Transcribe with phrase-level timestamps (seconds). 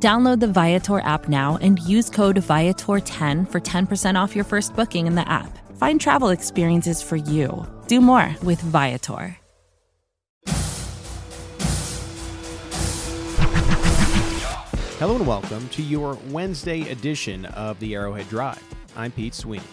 [0.00, 5.08] Download the Viator app now and use code Viator10 for 10% off your first booking
[5.08, 5.58] in the app.
[5.76, 7.66] Find travel experiences for you.
[7.88, 9.36] Do more with Viator.
[15.00, 18.62] Hello and welcome to your Wednesday edition of the Arrowhead Drive.
[18.96, 19.64] I'm Pete Sweeney.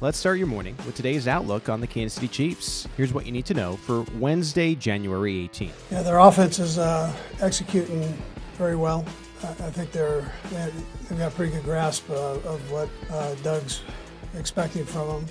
[0.00, 2.86] Let's start your morning with today's outlook on the Kansas City Chiefs.
[2.96, 5.72] Here's what you need to know for Wednesday, January 18th.
[5.90, 8.16] Yeah, their offense is uh, executing
[8.56, 9.04] very well.
[9.44, 13.82] I think they're they've got a pretty good grasp uh, of what uh, Doug's
[14.36, 15.26] expecting from them,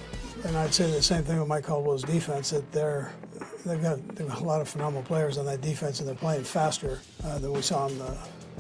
[0.46, 2.50] and I'd say the same thing with Mike Caldwell's defense.
[2.50, 3.14] That they're
[3.66, 6.44] they've got, they've got a lot of phenomenal players on that defense, and they're playing
[6.44, 8.18] faster uh, than we saw them the,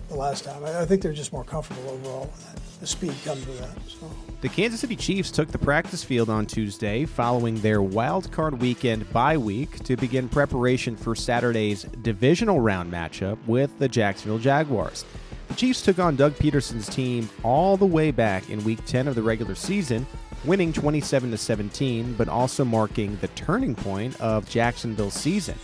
[0.09, 0.63] the last time.
[0.63, 2.31] I, I, think they're just more comfortable overall.
[2.79, 3.77] The speed comes with that.
[3.89, 4.11] So.
[4.41, 9.11] The Kansas City Chiefs took the practice field on Tuesday following their wild card weekend
[9.13, 15.05] bye week to begin preparation for Saturday's divisional round matchup with the Jacksonville Jaguars.
[15.51, 19.15] The Chiefs took on Doug Pederson's team all the way back in week 10 of
[19.15, 20.07] the regular season,
[20.45, 25.57] winning 27 17, but also marking the turning point of Jacksonville's season.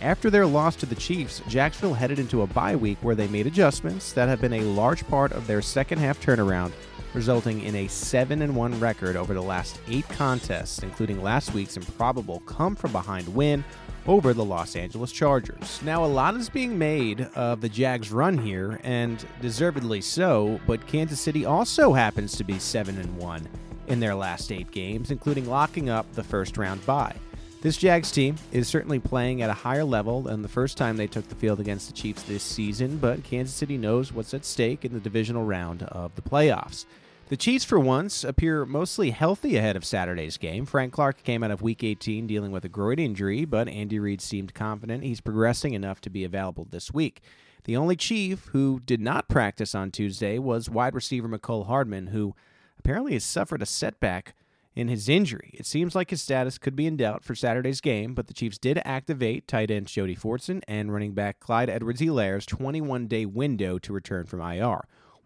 [0.00, 3.48] After their loss to the Chiefs, Jacksonville headed into a bye week where they made
[3.48, 6.70] adjustments that have been a large part of their second half turnaround,
[7.14, 11.76] resulting in a 7 and 1 record over the last eight contests, including last week's
[11.76, 13.64] improbable come from behind win
[14.06, 15.80] over the Los Angeles Chargers.
[15.84, 20.86] Now, a lot is being made of the Jags' run here, and deservedly so, but
[20.86, 23.48] Kansas City also happens to be 7 and 1
[23.86, 27.14] in their last eight games, including locking up the first round bye.
[27.60, 31.06] This Jags team is certainly playing at a higher level than the first time they
[31.06, 34.84] took the field against the Chiefs this season, but Kansas City knows what's at stake
[34.84, 36.86] in the divisional round of the playoffs.
[37.32, 40.66] The Chiefs, for once, appear mostly healthy ahead of Saturday's game.
[40.66, 44.20] Frank Clark came out of Week 18 dealing with a groin injury, but Andy Reid
[44.20, 47.22] seemed confident he's progressing enough to be available this week.
[47.64, 52.34] The only Chief who did not practice on Tuesday was wide receiver Mecole Hardman, who
[52.78, 54.34] apparently has suffered a setback
[54.76, 55.52] in his injury.
[55.54, 58.58] It seems like his status could be in doubt for Saturday's game, but the Chiefs
[58.58, 63.94] did activate tight end Jody Fortson and running back Clyde Edwards-Helaire's 21 day window to
[63.94, 64.82] return from IR.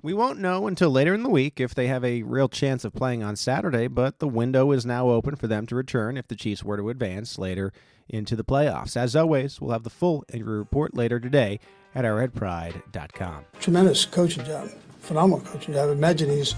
[0.06, 2.94] We won't know until later in the week if they have a real chance of
[2.94, 6.36] playing on Saturday, but the window is now open for them to return if the
[6.36, 7.72] Chiefs were to advance later
[8.08, 8.96] into the playoffs.
[8.96, 11.58] As always, we'll have the full injury report later today
[11.92, 13.46] at arrowheadpride.com.
[13.58, 14.68] Tremendous coaching job,
[15.00, 15.90] phenomenal coaching job.
[15.90, 16.54] Imagine he's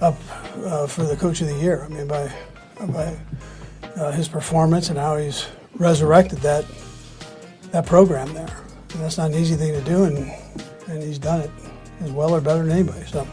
[0.00, 0.16] up
[0.64, 1.84] uh, for the coach of the year.
[1.84, 2.28] I mean, by
[2.88, 3.16] by
[3.94, 5.46] uh, his performance and how he's
[5.76, 6.64] resurrected that
[7.70, 8.64] that program there.
[8.94, 10.28] And that's not an easy thing to do, and
[10.88, 11.50] and he's done it
[12.02, 13.04] as well or better than anybody.
[13.06, 13.26] So.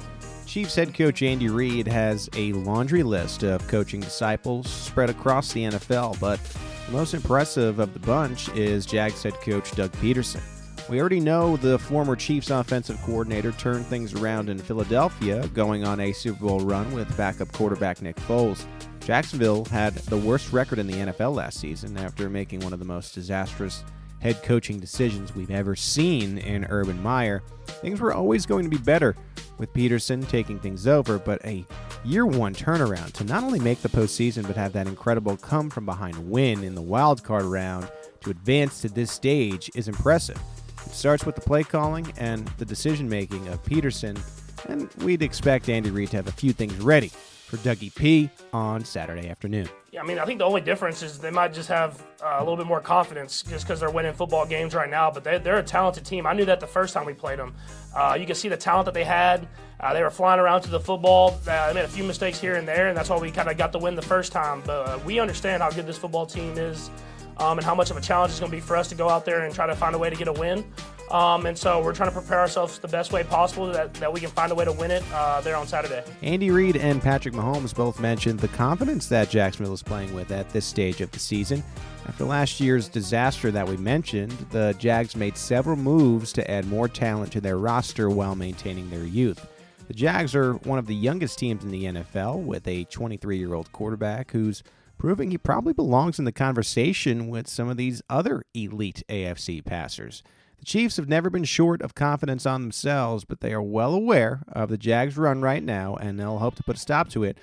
[0.46, 5.64] Chiefs head coach Andy Reid has a laundry list of coaching disciples spread across the
[5.64, 6.40] NFL, but
[6.88, 10.42] the most impressive of the bunch is Jags head coach Doug Pederson.
[10.90, 16.02] We already know the former Chiefs offensive coordinator turned things around in Philadelphia, going on
[16.02, 18.66] a Super Bowl run with backup quarterback Nick Foles.
[19.00, 22.86] Jacksonville had the worst record in the NFL last season after making one of the
[22.86, 23.86] most disastrous
[24.22, 27.42] head coaching decisions we've ever seen in Urban Meyer.
[27.66, 29.16] Things were always going to be better
[29.58, 31.66] with Pederson taking things over, but a
[32.06, 35.86] year one turnaround to not only make the postseason but have that incredible come from
[35.86, 37.90] behind win in the wild card round
[38.22, 40.40] to advance to this stage is impressive.
[40.86, 44.20] It starts with the play calling and the decision making of Pederson,
[44.68, 47.12] and we'd expect Andy Reid to have a few things ready
[47.52, 49.68] for Dougie P on Saturday afternoon.
[49.92, 52.40] Yeah, I mean, I think the only difference is they might just have uh, a
[52.40, 55.12] little bit more confidence just because they're winning football games right now.
[55.12, 56.26] But they, are a talented team.
[56.26, 57.54] I knew that the first time we played them.
[57.94, 59.50] Uh, you can see the talent that they had.
[59.82, 61.38] Uh, they were flying around to the football.
[61.46, 63.58] Uh, they made a few mistakes here and there, and that's why we kind of
[63.58, 64.64] got the win the first time.
[64.66, 66.90] But uh, we understand how good this football team is
[67.38, 69.10] um, and how much of a challenge it's going to be for us to go
[69.10, 70.64] out there and try to find a way to get a win.
[71.12, 74.22] Um, and so we're trying to prepare ourselves the best way possible that, that we
[74.22, 76.04] can find a way to win it uh, there on Saturday.
[76.22, 80.50] Andy Reid and Patrick Mahomes both mentioned the confidence that Jacksonville is playing with at
[80.52, 81.64] this stage of the season.
[82.08, 86.88] After last year's disaster that we mentioned, the Jags made several moves to add more
[86.88, 89.46] talent to their roster while maintaining their youth.
[89.88, 93.54] The Jags are one of the youngest teams in the NFL with a 23 year
[93.54, 94.64] old quarterback who's
[94.98, 100.24] proving he probably belongs in the conversation with some of these other elite AFC passers.
[100.62, 104.42] The Chiefs have never been short of confidence on themselves, but they are well aware
[104.48, 107.36] of the Jags' run right now, and they'll hope to put a stop to it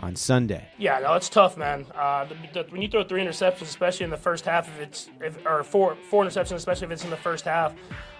[0.00, 0.66] on Sunday.
[0.78, 1.86] Yeah, no, it's tough, man.
[1.94, 5.10] Uh, the, the, when you throw three interceptions, especially in the first half, if it's
[5.20, 7.74] if, or four four interceptions, especially if it's in the first half,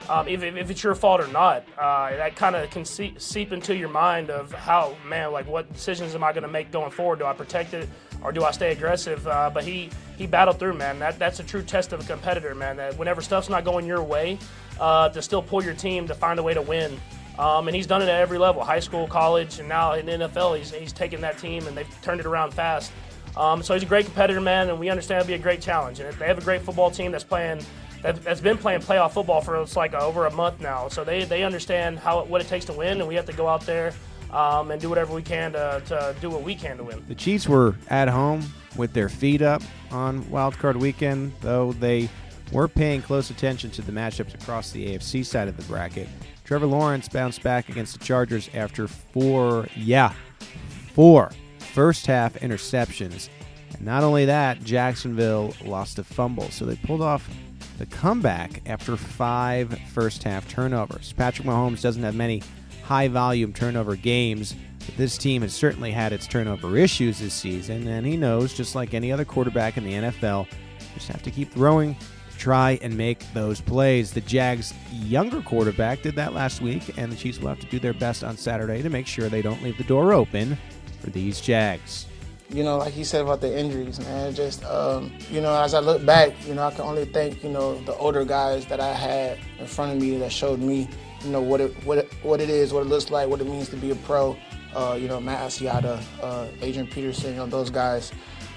[0.08, 3.52] um, if, if it's your fault or not, uh, that kind of can see, seep
[3.52, 6.90] into your mind of how, man, like what decisions am I going to make going
[6.90, 7.18] forward?
[7.18, 7.88] Do I protect it
[8.22, 9.26] or do I stay aggressive?
[9.26, 10.98] Uh, but he he battled through, man.
[10.98, 12.76] That that's a true test of a competitor, man.
[12.76, 14.38] That whenever stuff's not going your way,
[14.78, 17.00] uh, to still pull your team to find a way to win.
[17.38, 20.12] Um, and he's done it at every level high school, college, and now in the
[20.12, 20.56] NFL.
[20.56, 22.92] He's, he's taken that team and they've turned it around fast.
[23.36, 25.98] Um, so he's a great competitor, man, and we understand it'll be a great challenge.
[25.98, 27.60] And they have a great football team that's playing.
[28.02, 31.42] That's been playing playoff football for it's like over a month now, so they, they
[31.42, 33.94] understand how what it takes to win, and we have to go out there
[34.30, 37.02] um, and do whatever we can to, to do what we can to win.
[37.08, 38.44] The Chiefs were at home
[38.76, 42.10] with their feet up on Wild Card Weekend, though they
[42.52, 46.08] were paying close attention to the matchups across the AFC side of the bracket.
[46.44, 50.12] Trevor Lawrence bounced back against the Chargers after four, yeah,
[50.92, 53.28] four first half interceptions.
[53.74, 57.28] And not only that, Jacksonville lost a fumble, so they pulled off
[57.78, 61.12] the comeback after five first half turnovers.
[61.14, 62.42] Patrick Mahomes doesn't have many
[62.84, 64.54] high volume turnover games,
[64.86, 68.74] but this team has certainly had its turnover issues this season, and he knows, just
[68.74, 70.46] like any other quarterback in the NFL,
[70.94, 71.96] just have to keep throwing
[72.38, 74.12] try and make those plays.
[74.12, 77.78] The Jags' younger quarterback did that last week, and the Chiefs will have to do
[77.78, 80.58] their best on Saturday to make sure they don't leave the door open
[81.00, 82.06] for these Jags.
[82.50, 84.34] You know, like he said about the injuries, man.
[84.34, 87.50] Just um, you know, as I look back, you know, I can only thank you
[87.50, 90.88] know the older guys that I had in front of me that showed me,
[91.24, 93.46] you know, what it what it, what it is, what it looks like, what it
[93.46, 94.36] means to be a pro.
[94.74, 98.12] Uh, you know, Matt Asiata, uh, Adrian Peterson, you know, those guys.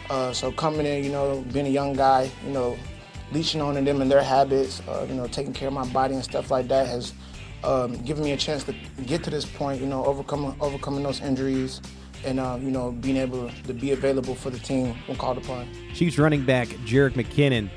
[0.10, 2.78] Uh, so coming in, you know, being a young guy, you know,
[3.32, 6.24] leeching on them and their habits, uh, you know, taking care of my body and
[6.24, 7.14] stuff like that has
[7.64, 8.74] um, given me a chance to
[9.06, 11.82] get to this point, you know, overcoming overcoming those injuries
[12.26, 15.68] and uh, you know being able to be available for the team when called upon.
[15.94, 17.70] Chiefs running back Jerick McKinnon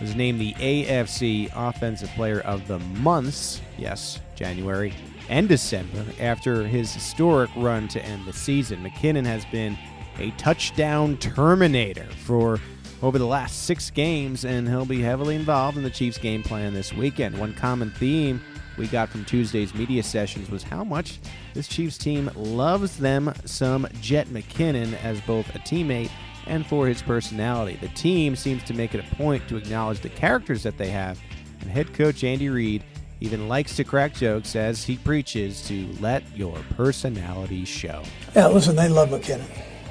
[0.00, 4.94] was named the AFC Offensive Player of the Months, yes, January
[5.28, 8.82] and December, after his historic run to end the season.
[8.82, 9.76] McKinnon has been
[10.18, 12.60] a touchdown terminator for
[13.02, 16.74] over the last six games, and he'll be heavily involved in the Chiefs' game plan
[16.74, 17.38] this weekend.
[17.38, 18.40] One common theme
[18.76, 21.18] we got from Tuesday's media sessions was how much
[21.54, 26.10] this Chiefs team loves them some Jet McKinnon as both a teammate
[26.46, 27.76] and for his personality.
[27.80, 31.20] The team seems to make it a point to acknowledge the characters that they have,
[31.60, 32.84] and head coach Andy Reid
[33.20, 38.02] even likes to crack jokes as he preaches to let your personality show.
[38.34, 39.44] Yeah, listen, they love McKinnon.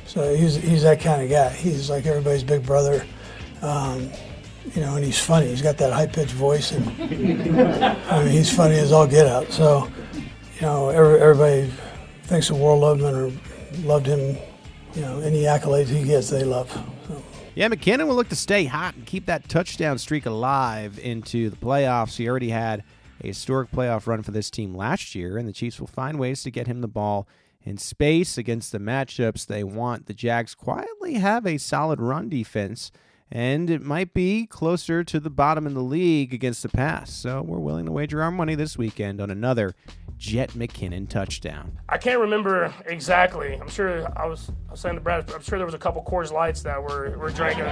[0.07, 1.49] So he's, he's that kind of guy.
[1.49, 3.05] He's like everybody's big brother.
[3.61, 4.09] Um,
[4.73, 5.47] you know, and he's funny.
[5.47, 6.87] He's got that high pitched voice, and
[8.09, 9.51] I mean, he's funny as all get out.
[9.51, 9.87] So,
[10.55, 11.71] you know, every, everybody
[12.23, 13.31] thinks the world of him or
[13.87, 14.37] loved him.
[14.93, 16.71] You know, any accolades he gets, they love.
[17.07, 17.23] So.
[17.55, 21.57] Yeah, McKinnon will look to stay hot and keep that touchdown streak alive into the
[21.57, 22.17] playoffs.
[22.17, 22.83] He already had
[23.23, 26.43] a historic playoff run for this team last year, and the Chiefs will find ways
[26.43, 27.27] to get him the ball
[27.67, 30.05] in space against the matchups they want.
[30.05, 32.91] The Jags quietly have a solid run defense,
[33.31, 37.11] and it might be closer to the bottom in the league against the pass.
[37.11, 39.75] So we're willing to wager our money this weekend on another
[40.17, 41.79] Jet McKinnon touchdown.
[41.89, 43.53] I can't remember exactly.
[43.53, 45.31] I'm sure I was, I was saying to Brad.
[45.31, 47.65] I'm sure there was a couple Coors Lights that were were drinking.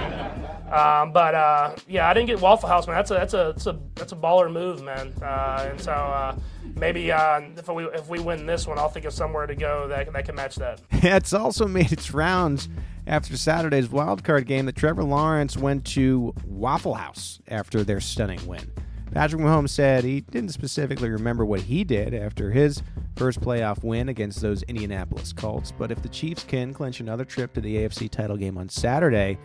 [0.70, 2.96] Um, but uh, yeah, I didn't get Waffle House, man.
[2.96, 5.12] That's a that's a that's a that's a baller move, man.
[5.20, 6.36] Uh, and so uh,
[6.76, 9.88] maybe uh, if we if we win this one, I'll think of somewhere to go
[9.88, 10.80] that that can match that.
[10.92, 12.68] it's also made its rounds
[13.06, 18.44] after Saturday's wild card game that Trevor Lawrence went to Waffle House after their stunning
[18.46, 18.70] win.
[19.12, 22.82] Patrick Mahomes said he didn't specifically remember what he did after his
[23.16, 27.54] first playoff win against those Indianapolis Colts, but if the Chiefs can clinch another trip
[27.54, 29.38] to the AFC title game on Saturday,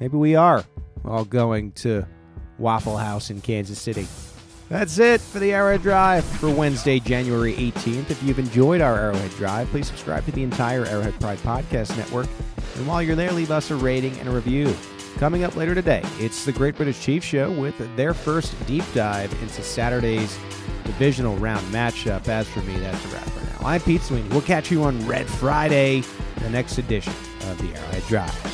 [0.00, 0.64] maybe we are
[1.04, 2.04] all going to
[2.58, 4.06] Waffle House in Kansas City.
[4.68, 8.10] That's it for the Arrowhead Drive for Wednesday, January 18th.
[8.10, 12.26] If you've enjoyed our Arrowhead Drive, please subscribe to the entire Arrowhead Pride Podcast Network.
[12.76, 14.74] And while you're there, leave us a rating and a review.
[15.16, 19.32] Coming up later today, it's the Great British Chief Show with their first deep dive
[19.40, 20.38] into Saturday's
[20.84, 22.28] divisional round matchup.
[22.28, 23.66] As for me, that's a wrap for now.
[23.66, 24.28] I'm Pete Sweeney.
[24.28, 26.02] We'll catch you on Red Friday,
[26.42, 27.14] the next edition
[27.48, 28.52] of the Arrowhead Drive.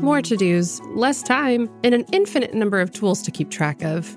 [0.00, 4.16] More to dos, less time, and an infinite number of tools to keep track of.